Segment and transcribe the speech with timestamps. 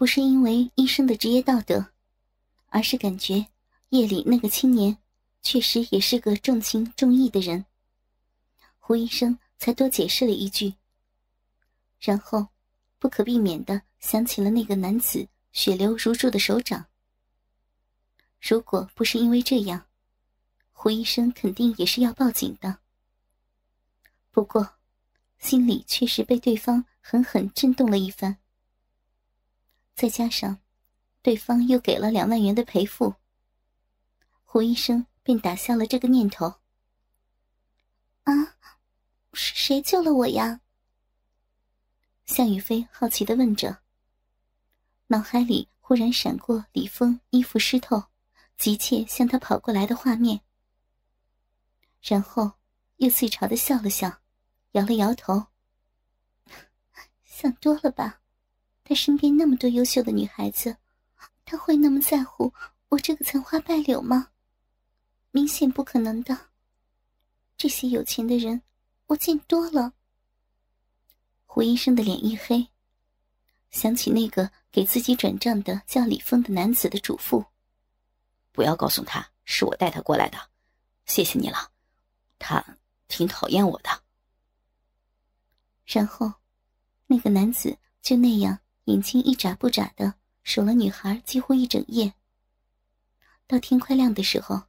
[0.00, 1.92] 不是因为医生的职业道德，
[2.68, 3.46] 而是感觉
[3.90, 4.96] 夜里那个青年
[5.42, 7.66] 确实也是个重情重义的人。
[8.78, 10.72] 胡医生才多解释了一句，
[11.98, 12.48] 然后
[12.98, 16.86] 不可避免的想起了那个男子血流如注的手掌。
[18.40, 19.86] 如果不是因为这样，
[20.72, 22.78] 胡医生肯定也是要报警的。
[24.30, 24.66] 不过，
[25.38, 28.39] 心里却是被对方狠狠震动了一番。
[30.00, 30.58] 再加上，
[31.20, 33.16] 对方又给了两万元的赔付，
[34.44, 36.54] 胡医生便打消了这个念头。
[38.22, 38.56] 啊，
[39.34, 40.62] 是谁救了我呀？
[42.24, 43.82] 向宇飞好奇的问着，
[45.08, 48.04] 脑海里忽然闪过李峰衣服湿透，
[48.56, 50.40] 急切向他跑过来的画面，
[52.00, 52.52] 然后
[52.96, 54.22] 又自嘲的笑了笑，
[54.70, 55.48] 摇了摇头，
[57.22, 58.19] 想多了吧。
[58.90, 60.76] 他身边那么多优秀的女孩子，
[61.44, 62.52] 他会那么在乎
[62.88, 64.32] 我这个残花败柳吗？
[65.30, 66.36] 明显不可能的。
[67.56, 68.62] 这些有钱的人，
[69.06, 69.92] 我见多了。
[71.46, 72.66] 胡医生的脸一黑，
[73.70, 77.46] 想起那个给自己转账的叫李峰的男子的嘱咐
[78.50, 80.50] ：“不要告诉他是我带他过来的，
[81.06, 81.70] 谢谢你了。
[82.40, 84.02] 他挺讨厌我的。”
[85.86, 86.32] 然后，
[87.06, 88.58] 那个男子就那样。
[88.90, 92.12] 眼睛一眨不眨的守了女孩几乎一整夜，
[93.46, 94.62] 到天快亮的时候，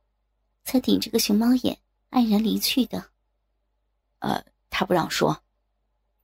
[0.64, 1.80] 才顶着个熊猫眼
[2.12, 3.12] 黯然离去的。
[4.20, 5.44] 呃，他不让说，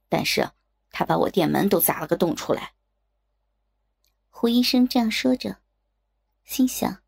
[0.10, 0.48] 但是
[0.92, 2.74] 他把我店门都砸了个洞出来。
[4.30, 5.58] 胡医生这样说着，
[6.44, 7.02] 心想：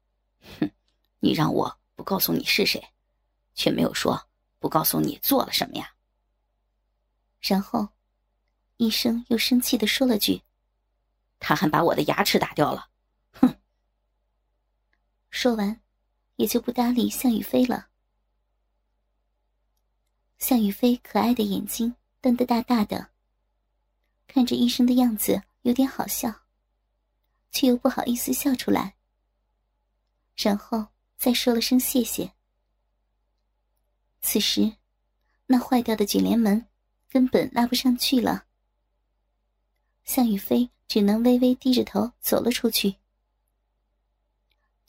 [0.59, 0.71] 哼，
[1.19, 2.83] 你让我不告诉你是谁，
[3.53, 5.93] 却没有说不告诉你做了什么呀。
[7.39, 7.89] 然后，
[8.77, 10.41] 医生又生气的说了句。
[11.39, 12.89] 他还把我的牙齿打掉了，
[13.31, 13.55] 哼！
[15.29, 15.81] 说完，
[16.35, 17.87] 也就不搭理向宇飞了。
[20.37, 23.09] 向宇飞可爱的眼睛瞪得大大的，
[24.27, 26.33] 看着医生的样子有点好笑，
[27.51, 28.95] 却又不好意思笑出来。
[30.35, 30.87] 然后
[31.17, 32.31] 再说了声谢谢。
[34.21, 34.77] 此时，
[35.45, 36.67] 那坏掉的卷帘门
[37.09, 38.45] 根本拉不上去了。
[40.03, 40.69] 向宇飞。
[40.89, 42.95] 只能微微低着头走了出去。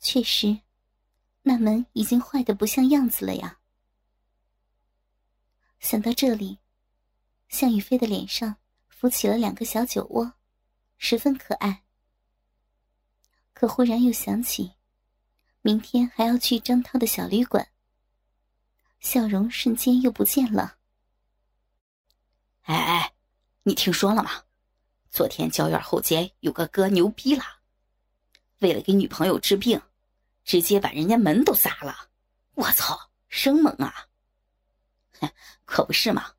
[0.01, 0.61] 确实，
[1.43, 3.59] 那门已经坏的不像样子了呀。
[5.79, 6.59] 想到这里，
[7.49, 8.57] 向宇飞的脸上
[8.89, 10.33] 浮起了两个小酒窝，
[10.97, 11.83] 十分可爱。
[13.53, 14.73] 可忽然又想起，
[15.61, 17.69] 明天还要去张涛的小旅馆，
[19.01, 20.79] 笑容瞬间又不见了。
[22.63, 23.13] 哎哎，
[23.65, 24.45] 你听说了吗？
[25.11, 27.43] 昨天郊院后街有个哥牛逼了，
[28.61, 29.83] 为了给女朋友治病，
[30.45, 32.09] 直接把人家门都砸了。
[32.55, 34.07] 我操，生猛啊！
[35.67, 36.35] 可不是嘛，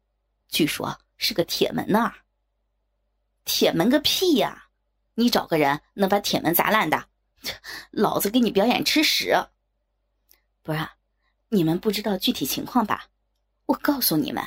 [0.48, 2.14] 据说是个铁门呢。
[3.44, 4.70] 铁门个屁呀！
[5.16, 7.10] 你找个人能把铁门砸烂的，
[7.92, 9.48] 老子给你表演吃屎！
[10.64, 10.88] 不是，
[11.50, 13.08] 你们不知道具体情况吧？
[13.66, 14.42] 我告诉你们，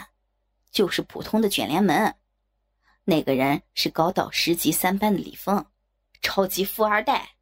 [0.70, 2.16] 就是普通的卷帘门。
[3.06, 5.64] 那个人是高到十级三班的李峰，
[6.22, 7.36] 超级富二代。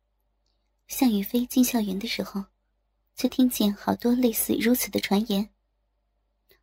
[0.88, 2.44] 向宇飞进校园的时候，
[3.14, 5.48] 就听见好多类似如此的传言。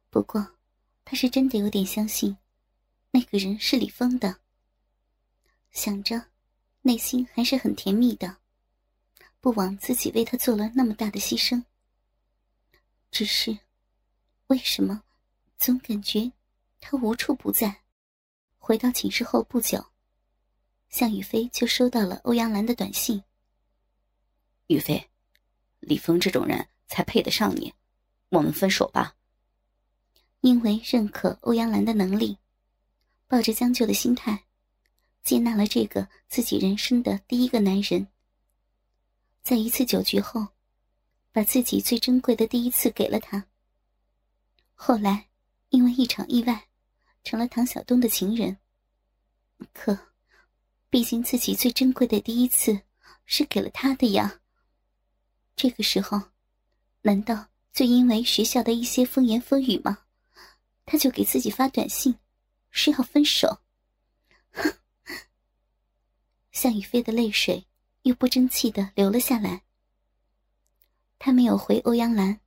[0.09, 0.55] 不过，
[1.05, 2.37] 他是真的有点相信，
[3.11, 4.41] 那个人是李峰的。
[5.71, 6.25] 想着，
[6.81, 8.37] 内心还是很甜蜜的，
[9.39, 11.63] 不枉自己为他做了那么大的牺牲。
[13.11, 13.57] 只是，
[14.47, 15.03] 为什么
[15.57, 16.31] 总感觉
[16.81, 17.81] 他无处不在？
[18.59, 19.83] 回到寝室后不久，
[20.89, 23.23] 向宇飞就收到了欧阳兰的短信。
[24.67, 25.09] 宇飞，
[25.79, 27.73] 李峰这种人才配得上你，
[28.29, 29.15] 我们分手吧。
[30.41, 32.37] 因为认可欧阳兰的能力，
[33.27, 34.45] 抱着将就的心态，
[35.23, 38.07] 接纳了这个自己人生的第一个男人。
[39.41, 40.47] 在一次酒局后，
[41.31, 43.47] 把自己最珍贵的第一次给了他。
[44.75, 45.27] 后来，
[45.69, 46.68] 因为一场意外。
[47.29, 48.57] 成了唐晓东的情人。
[49.71, 49.95] 可，
[50.89, 52.81] 毕竟自己最珍贵的第一次
[53.27, 54.41] 是给了他的呀。
[55.55, 56.19] 这个时候，
[57.03, 60.05] 难道就因为学校的一些风言风语吗？
[60.87, 62.17] 他就给自己发短信，
[62.71, 63.59] 说要分手。
[66.51, 67.67] 向宇飞的泪水
[68.01, 69.61] 又不争气的流了下来。
[71.19, 72.39] 他没有回欧阳兰，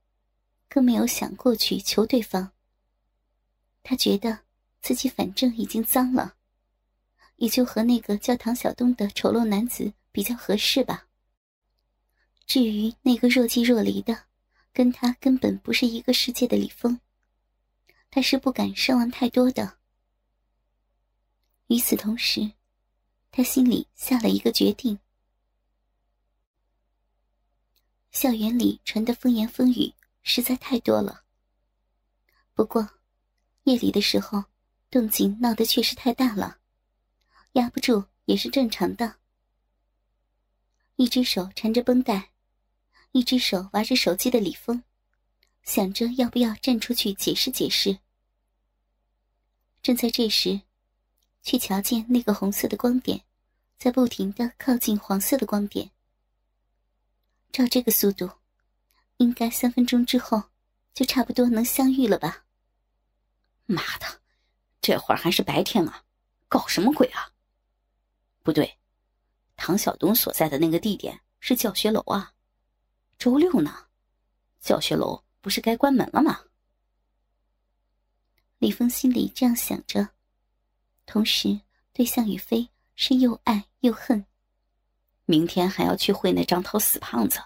[0.67, 2.51] 更没有想过去求对方。
[3.81, 4.42] 他觉得。
[4.83, 6.35] 自己反正已经脏了，
[7.37, 11.07] 也就和那个叫唐小东的丑陋男子比较合适吧。
[12.45, 14.25] 至于那个若即若离的，
[14.73, 16.99] 跟他根本不是一个世界的李峰，
[18.11, 19.77] 他是不敢奢望太多的。
[21.67, 22.51] 与此同时，
[23.31, 24.99] 他心里下了一个决定。
[28.11, 29.93] 校园里传的风言风语
[30.23, 31.23] 实在太多了。
[32.53, 32.87] 不过，
[33.63, 34.43] 夜里的时候，
[34.93, 36.59] 动静闹得确实太大了，
[37.53, 39.15] 压不住也是正常的。
[40.97, 42.29] 一只手缠着绷带，
[43.11, 44.83] 一只手玩着手机的李峰，
[45.63, 47.97] 想着要不要站出去解释解释。
[49.81, 50.61] 正在这时，
[51.41, 53.23] 却瞧见那个红色的光点，
[53.79, 55.89] 在不停的靠近黄色的光点。
[57.51, 58.29] 照这个速度，
[59.17, 60.43] 应该三分钟之后
[60.93, 62.45] 就差不多能相遇了吧？
[63.65, 64.21] 妈的，
[64.83, 66.03] 这会儿还是白天啊，
[66.49, 67.31] 搞什么鬼啊？
[68.43, 68.77] 不对，
[69.55, 72.33] 唐小东所在的那个地点是教学楼啊，
[73.17, 73.87] 周六呢，
[74.59, 76.41] 教学楼不是该关门了吗？
[78.57, 80.09] 李峰心里这样想着，
[81.05, 81.61] 同时
[81.93, 84.25] 对向宇飞是又爱又恨。
[85.23, 87.41] 明天还要去会那张涛死胖子，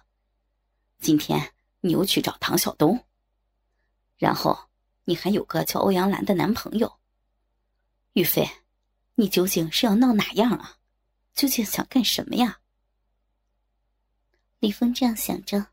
[0.97, 3.05] 今天你又去找唐小东，
[4.17, 4.57] 然后
[5.03, 6.97] 你还有个叫欧阳兰的男朋友。
[8.17, 8.49] 玉飞，
[9.13, 10.79] 你究竟是要闹哪样啊？
[11.35, 12.61] 究竟想干什么呀？
[14.57, 15.67] 李峰这样想着，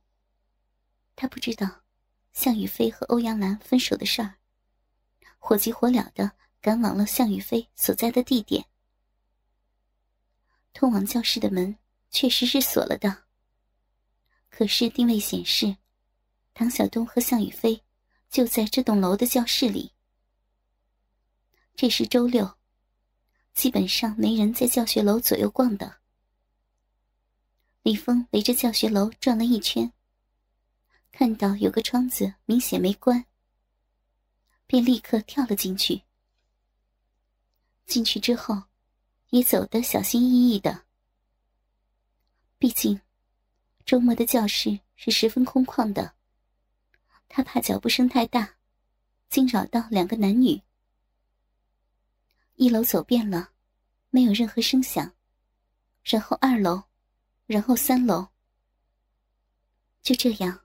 [1.17, 1.81] 他不知道
[2.35, 4.35] 向宇飞和欧阳兰分手的事儿，
[5.39, 8.67] 火急火燎的赶往了向宇飞所在的地点，
[10.75, 11.79] 通往教室的门。
[12.11, 13.25] 确实是锁了的。
[14.51, 15.79] 可是定位显示，
[16.53, 17.83] 唐小东和向宇飞
[18.29, 19.94] 就在这栋楼的教室里。
[21.77, 22.57] 这是周六，
[23.53, 25.97] 基本上没人在教学楼左右逛的。
[27.83, 29.93] 李峰围着教学楼转了一圈，
[31.11, 33.27] 看到有个窗子明显没关，
[34.69, 36.03] 便立刻跳了进去。
[37.87, 38.63] 进去之后，
[39.31, 40.85] 也走得小心翼翼的。
[42.57, 43.01] 毕竟，
[43.85, 46.15] 周末的教室是十分空旷的。
[47.29, 48.55] 他怕脚步声太大，
[49.29, 50.63] 惊扰到两个男女。
[52.57, 53.51] 一楼走遍了，
[54.11, 55.13] 没有任何声响。
[56.03, 56.83] 然后二楼，
[57.47, 58.29] 然后三楼。
[60.03, 60.61] 就这样，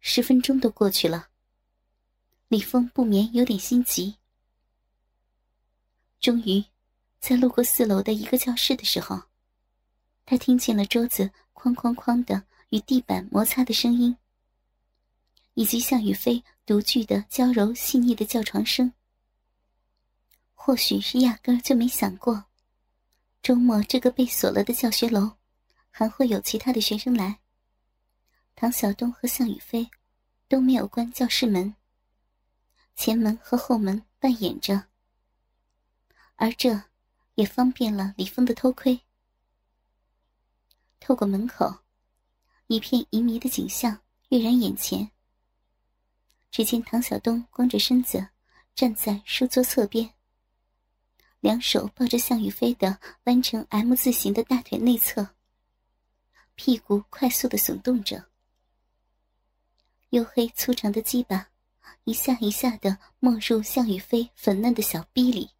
[0.00, 1.28] 十分钟都过去了。
[2.48, 4.16] 李峰不免有点心急。
[6.20, 6.64] 终于，
[7.20, 9.22] 在路过四楼的一个教室的时候。
[10.24, 14.16] 他听见了桌子哐哐哐的与地板摩擦的声音，
[15.54, 18.92] 以及向宇飞独具的娇柔细腻的叫床声。
[20.60, 22.44] 或许是压根儿就没想过，
[23.42, 25.30] 周末这个被锁了的教学楼
[25.88, 27.38] 还会有其他的学生来。
[28.54, 29.88] 唐小东和向宇飞
[30.46, 31.74] 都没有关教室门，
[32.96, 34.88] 前门和后门半掩着，
[36.34, 36.82] 而这
[37.36, 39.00] 也方便了李峰的偷窥。
[41.00, 41.78] 透过门口，
[42.66, 45.10] 一片旖旎的景象跃然眼前。
[46.50, 48.28] 只见唐小东光着身子
[48.74, 50.12] 站在书桌侧边，
[51.40, 55.34] 两手抱着向宇飞的弯成 M 字形的大腿内侧，
[56.56, 58.28] 屁股快速的耸动着，
[60.10, 61.50] 黝黑粗长的鸡巴
[62.04, 65.50] 一下一下的没入向宇飞粉嫩的小逼里，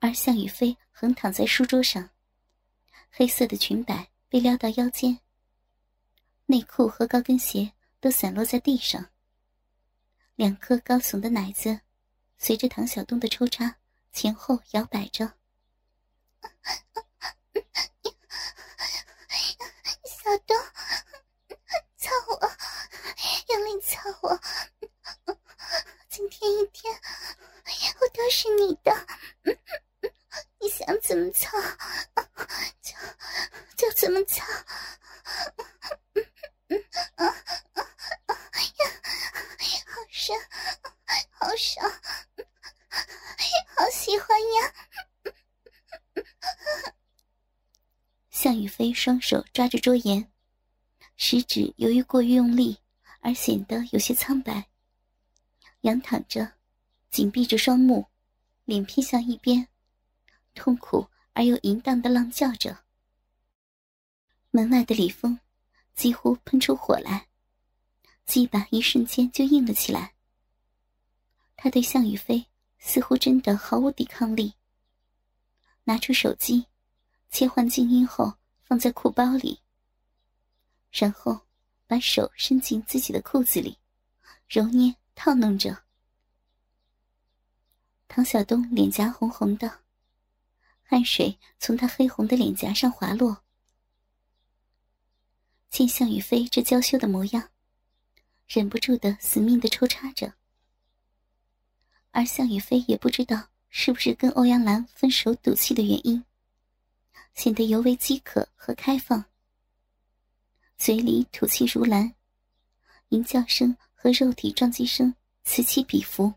[0.00, 2.10] 而向宇飞横躺在书桌上。
[3.10, 5.20] 黑色的裙摆被撩到腰间，
[6.46, 9.08] 内裤和高跟鞋都散落在地上。
[10.34, 11.80] 两颗高耸的奶子
[12.36, 13.76] 随着唐晓东的抽插
[14.14, 15.32] 前后摇摆着。
[20.04, 20.56] 小东，
[21.96, 22.52] 操我，
[23.48, 24.40] 用力操我！
[26.08, 26.94] 今天一天，
[28.00, 29.06] 我都是你的，
[30.60, 31.50] 你想怎么操？
[33.76, 34.44] 就这么操，
[39.84, 40.36] 好深，
[41.32, 41.90] 好爽，
[43.76, 44.72] 好喜欢呀！
[48.30, 50.32] 向宇飞双手抓着桌沿，
[51.18, 52.78] 食指由于过于用力
[53.20, 54.70] 而显得有些苍白，
[55.82, 56.54] 仰躺着，
[57.10, 58.06] 紧闭着双目，
[58.64, 59.68] 脸偏向一边，
[60.54, 62.84] 痛苦而又淫荡的浪叫着。
[64.50, 65.38] 门外的李峰
[65.94, 67.26] 几乎喷出火来，
[68.24, 70.14] 鸡巴一瞬间就硬了起来。
[71.56, 72.46] 他对向宇飞
[72.78, 74.54] 似乎真的毫无抵抗力，
[75.82, 76.64] 拿出手机，
[77.28, 79.60] 切换静音后放在裤包里，
[80.90, 81.40] 然后
[81.86, 83.78] 把手伸进自己的裤子里，
[84.48, 85.84] 揉捏套弄着。
[88.08, 89.80] 唐小东脸颊红红的，
[90.82, 93.42] 汗水从他黑红的脸颊上滑落。
[95.68, 97.50] 见向宇飞这娇羞的模样，
[98.46, 100.34] 忍不住的死命的抽插着。
[102.12, 106.24] 而向宇飞也不知道是不是跟欧阳兰分手赌气的原因，
[107.34, 109.24] 显得尤为饥渴和开放，
[110.76, 112.14] 嘴里吐气如兰，
[113.08, 116.32] 吟叫声和肉体撞击声此起彼伏。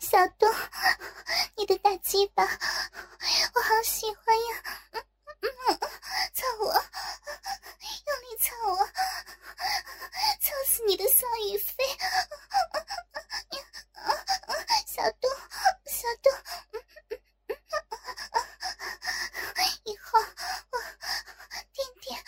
[0.00, 0.48] 小东，
[1.56, 2.48] 你的大鸡巴，我
[3.62, 4.62] 好喜欢呀！
[6.34, 8.76] 操我，用力操我，
[10.40, 11.82] 操死你的向雨飞！
[14.86, 15.30] 小东，
[15.86, 16.30] 小东，
[19.84, 20.20] 以后
[20.70, 20.78] 我
[21.72, 22.22] 天天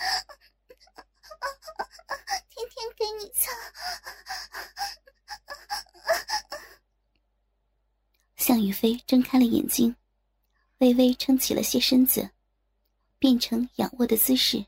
[2.48, 3.52] 天天给你操。
[8.84, 9.96] 飞睁开了眼睛，
[10.76, 12.28] 微微撑起了些身子。
[13.18, 14.66] 变成仰卧的姿势，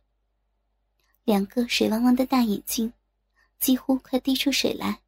[1.24, 2.90] 两个水汪汪的大眼睛
[3.60, 5.02] 几乎快滴出水来，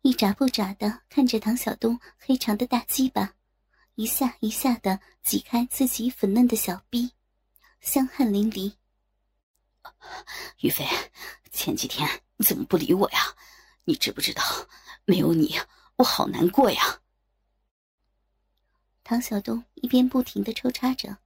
[0.00, 3.34] 一眨不眨的看着唐小东黑长的大鸡巴，
[3.96, 7.12] 一下一下的挤开自己粉嫩的小逼，
[7.82, 8.72] 香汗淋漓。
[10.62, 10.86] 于飞，
[11.52, 12.08] 前几天
[12.38, 13.18] 你怎么不理我呀？
[13.84, 14.42] 你知不知道，
[15.04, 15.54] 没有你，
[15.96, 17.02] 我好难过呀。
[19.08, 21.16] 唐小东一边不停的抽插着。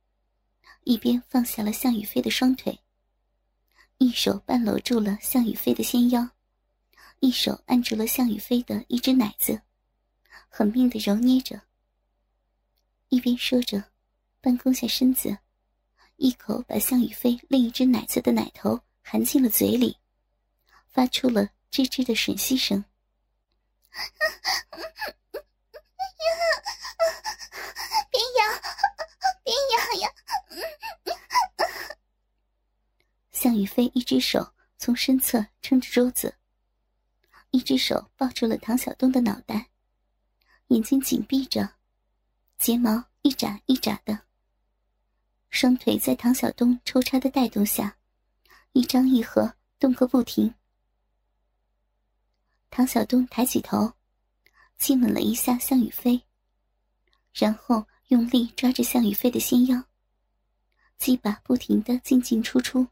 [0.85, 2.79] 一边放下了向雨飞的双腿，
[3.97, 6.29] 一手半搂住了向雨飞的纤腰，
[7.21, 9.63] 一手按住了向雨飞的一只奶子，
[10.51, 11.63] 狠命的揉捏着。
[13.09, 13.83] 一边说着，
[14.43, 15.39] 半弓下身子，
[16.17, 19.97] 一口把向雨飞另一只奶子的奶头含进了嘴里，
[20.87, 22.85] 发出了吱吱的吮吸声。
[33.50, 36.37] 向雨飞一只手从身侧撑着桌子，
[37.50, 39.71] 一只手抱住了唐小东的脑袋，
[40.69, 41.69] 眼睛紧闭着，
[42.59, 44.21] 睫毛一眨一眨的。
[45.49, 47.97] 双腿在唐小东抽插的带动下，
[48.71, 50.54] 一张一合，动个不停。
[52.71, 53.95] 唐小东抬起头，
[54.78, 56.23] 亲吻了一下向雨飞，
[57.35, 59.83] 然后用力抓着向雨飞的纤腰，
[60.99, 62.87] 鸡巴不停的进进出出。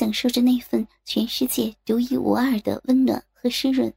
[0.00, 3.92] 享受着那份全世界独一无二的温暖和湿润，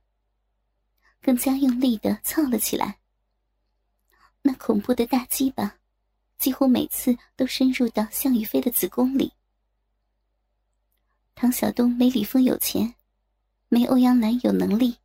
[1.21, 2.99] 更加用力的操了起来。
[4.41, 5.77] 那恐怖的大鸡巴，
[6.37, 9.31] 几乎每次都深入到向雨飞的子宫里。
[11.35, 12.95] 唐小东没李峰有钱，
[13.69, 14.97] 没欧阳兰有能力，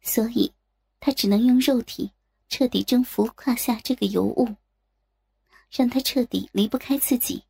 [0.00, 0.52] 所以
[0.98, 2.10] 他只能用肉体
[2.48, 4.56] 彻底征服胯下这个尤物，
[5.70, 7.44] 让他彻底离不开自己。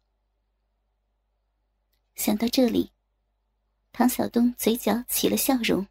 [2.14, 2.92] 想到这里，
[3.92, 5.86] 唐小东嘴角起了笑容。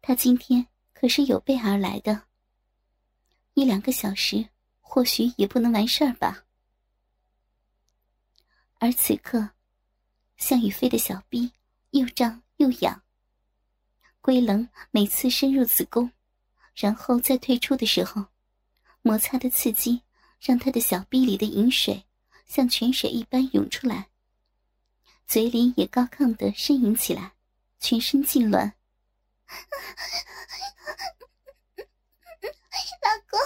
[0.00, 2.24] 他今天可是有备而来的，
[3.54, 4.48] 一两个小时
[4.80, 6.44] 或许也不能完事儿吧。
[8.78, 9.50] 而此刻，
[10.36, 11.50] 向雨飞的小臂
[11.90, 13.02] 又胀又痒，
[14.20, 16.12] 龟棱每次深入子宫，
[16.74, 18.26] 然后再退出的时候，
[19.02, 20.02] 摩擦的刺激
[20.38, 22.04] 让他的小臂里的饮水
[22.46, 24.08] 像泉水一般涌出来。
[25.26, 27.32] 嘴里也高亢的呻吟起来，
[27.80, 28.72] 全身痉挛。
[33.02, 33.38] 老公，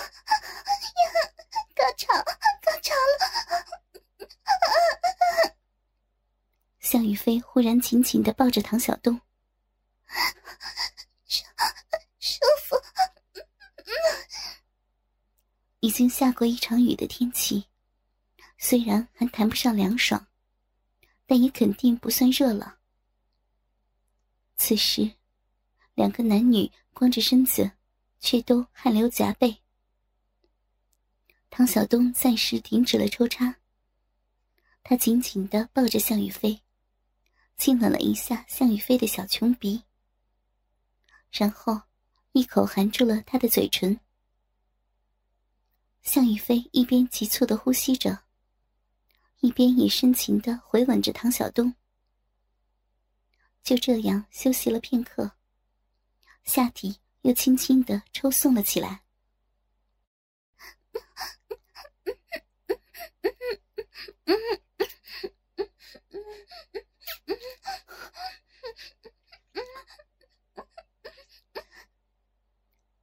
[1.74, 2.12] 高潮，
[2.62, 3.22] 高潮了！
[6.80, 9.20] 向雨飞忽然紧紧的抱着唐小东，
[11.26, 11.44] 舒
[12.18, 12.76] 舒服。
[15.80, 17.66] 已经下过一场雨的天气，
[18.58, 20.26] 虽然还谈不上凉爽。
[21.30, 22.80] 但也肯定不算热了。
[24.56, 25.12] 此时，
[25.94, 27.70] 两个男女光着身子，
[28.18, 29.56] 却都汗流浃背。
[31.48, 33.54] 唐小东暂时停止了抽插，
[34.82, 36.60] 他紧紧的抱着向雨飞，
[37.56, 39.84] 亲吻了一下向雨飞的小穷鼻，
[41.30, 41.80] 然后
[42.32, 44.00] 一口含住了他的嘴唇。
[46.02, 48.24] 向雨飞一边急促的呼吸着。
[49.40, 51.74] 一边也深情的回吻着唐小东，
[53.62, 55.32] 就这样休息了片刻，
[56.44, 59.02] 下体又轻轻的抽送了起来。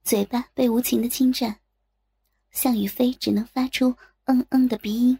[0.03, 1.59] 嘴巴被无情的侵占，
[2.51, 5.19] 向雨飞只能发出嗯嗯的鼻音。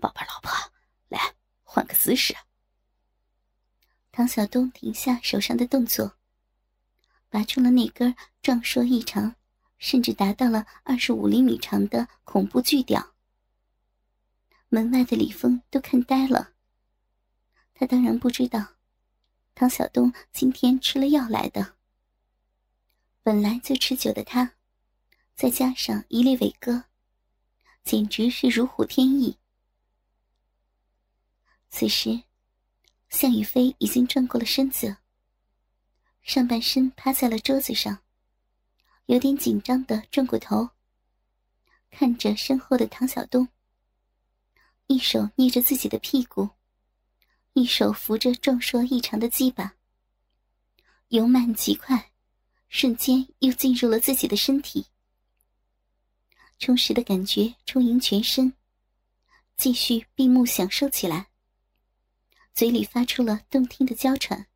[0.00, 0.50] 宝贝老婆，
[1.08, 2.34] 来换个姿势。
[4.12, 6.16] 唐小东停下手上的动作，
[7.28, 9.34] 拔出了那根壮硕异常，
[9.78, 13.14] 甚至达到了二十五厘米长的恐怖巨屌。
[14.68, 16.52] 门外的李峰都看呆了。
[17.74, 18.74] 他当然不知道，
[19.54, 21.74] 唐小东今天吃了药来的。
[23.22, 24.52] 本来就持久的他，
[25.34, 26.84] 再加上一粒伟哥，
[27.82, 29.38] 简直是如虎添翼。
[31.76, 32.22] 此时，
[33.08, 34.96] 向宇飞已经转过了身子，
[36.22, 37.98] 上半身趴在了桌子上，
[39.06, 40.70] 有点紧张的转过头，
[41.90, 43.48] 看着身后的唐小东，
[44.86, 46.48] 一手捏着自己的屁股，
[47.54, 49.74] 一手扶着壮硕异常的鸡巴，
[51.08, 52.12] 由慢极快。
[52.68, 54.86] 瞬间又进入了自己的身体，
[56.60, 58.52] 充实的感觉充盈全身，
[59.56, 61.28] 继续闭目享受起来，
[62.54, 64.46] 嘴里发出了动听的娇喘，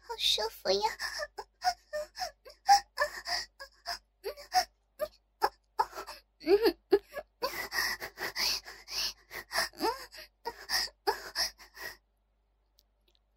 [0.00, 0.88] 好舒服呀！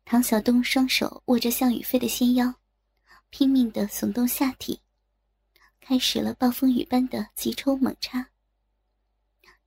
[0.06, 2.56] 唐小东双手握着向雨飞的纤腰，
[3.30, 4.80] 拼命的耸动下体，
[5.82, 8.30] 开始了暴风雨般的急抽猛插。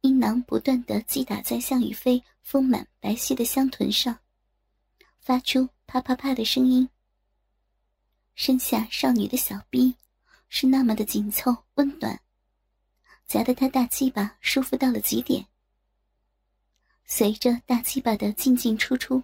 [0.01, 4.19] 阴囊不断的击打在向雨飞丰满白皙的香臀上，
[5.21, 6.89] 发出啪啪啪的声音。
[8.35, 9.97] 身下少女的小臂
[10.49, 12.21] 是那么的紧凑温暖，
[13.27, 15.47] 夹得他大鸡巴舒服到了极点。
[17.05, 19.23] 随着大鸡巴的进进出出。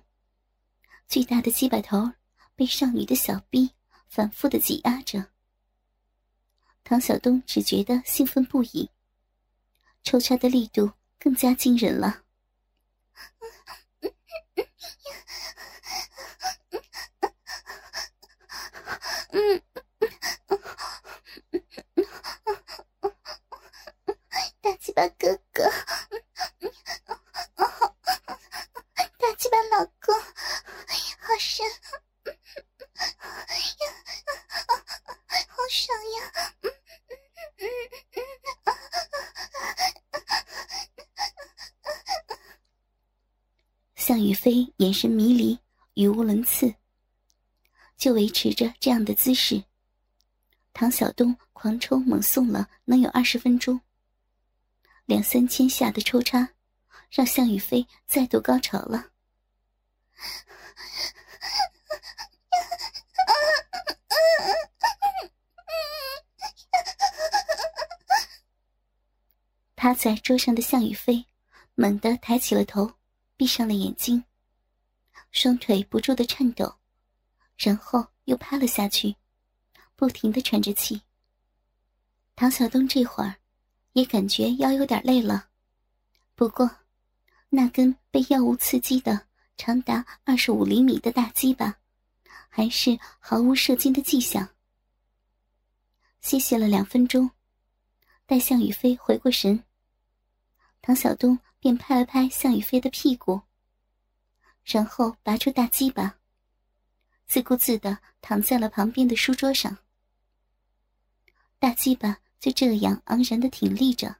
[1.07, 2.11] 巨大的鸡巴头
[2.57, 3.71] 被少女的小臂
[4.09, 5.25] 反复的挤压着，
[6.83, 8.89] 唐晓东只觉得兴奋不已，
[10.05, 12.21] 抽插的力度更加惊人了。
[24.61, 25.65] 大鸡巴哥哥。
[31.39, 31.67] 向
[44.25, 45.59] 宇飞眼神迷离，
[45.93, 46.75] 语无伦次。
[47.99, 49.63] 就维持着这样的姿势，
[50.73, 53.79] 唐晓东狂抽猛送了能有二十分钟。
[55.05, 56.49] 两三千下的抽插，
[57.11, 59.11] 让向宇飞再度高潮了。
[69.77, 71.27] 趴在桌上的向宇飞
[71.75, 72.91] 猛地抬起了头。
[73.37, 74.25] 闭上了眼睛，
[75.33, 76.77] 双腿不住的颤抖，
[77.57, 79.17] 然后又趴了下去，
[79.97, 81.03] 不停的喘着气。
[82.37, 83.35] 唐小东这会儿
[83.93, 85.49] 也感觉腰有点累了，
[86.37, 86.71] 不过
[87.49, 91.79] 那根被药物刺激的长达二十五厘米的大鸡巴，
[92.49, 94.49] 还是毫无射精的迹象。
[96.21, 97.31] 歇息了两分钟，
[98.27, 99.65] 待向宇飞回过神，
[100.81, 101.37] 唐小东。
[101.65, 103.41] 便拍了拍向宇飞的屁股，
[104.65, 106.19] 然后拔出大鸡巴，
[107.27, 109.79] 自顾自的躺在了旁边的书桌上。
[111.59, 114.15] 大鸡巴就这样昂然的挺立着。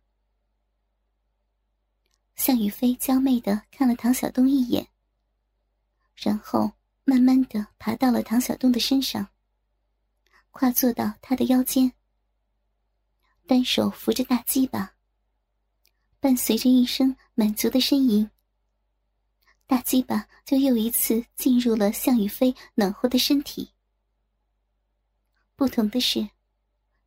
[2.35, 4.89] 向宇飞娇媚的看了唐小东一眼，
[6.15, 6.73] 然后
[7.05, 9.29] 慢慢的爬到了唐小东的身上，
[10.51, 11.93] 跨坐到他的腰间，
[13.47, 14.94] 单手扶着大鸡巴。
[16.25, 18.31] 伴随着一声满足的呻吟，
[19.67, 23.73] 大鸡巴就又一次进入了向宇飞暖和的身体。
[25.55, 26.31] 不同的是，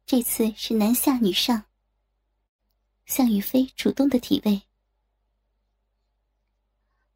[0.05, 1.65] 这次是男下女上。
[3.07, 4.61] 向宇飞主动的体位，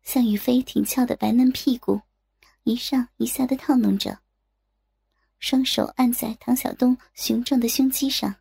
[0.02, 2.02] 向宇飞挺翘的白嫩屁股
[2.64, 4.18] 一上一下的套弄着，
[5.38, 8.41] 双手按在唐小东雄壮的胸肌上。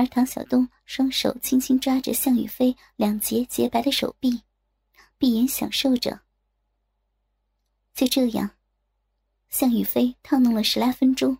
[0.00, 4.42] 而唐小东双手轻轻抓着向宇飞两截洁白的手臂，
[5.18, 6.22] 闭眼享受着。
[7.92, 8.52] 就这样，
[9.50, 11.36] 向雨飞套弄了十来分钟，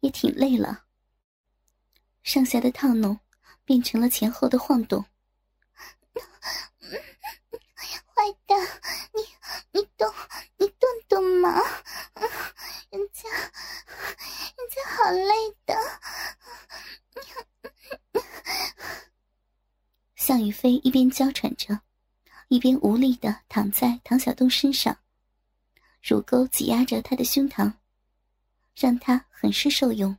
[0.00, 0.86] 也挺累了。
[2.24, 3.20] 上下的套弄
[3.64, 5.04] 变成了前后的晃动。
[8.02, 8.58] 坏蛋，
[9.14, 9.22] 你
[9.72, 10.12] 你动
[10.56, 11.60] 你动动嘛！
[12.90, 15.74] 人家人家好累的。
[20.14, 21.80] 向雨飞一边娇喘着，
[22.48, 24.98] 一边无力的躺在唐小东身上，
[26.02, 27.72] 乳沟挤压着他的胸膛，
[28.74, 30.18] 让他很是受用。